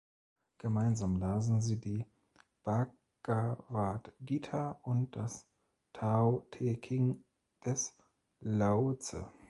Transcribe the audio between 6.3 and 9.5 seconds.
Te King" des Laotse.